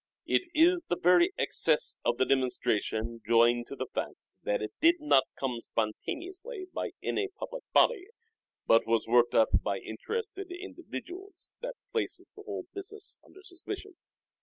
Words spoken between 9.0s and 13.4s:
worked up by interested individuals that places the whole business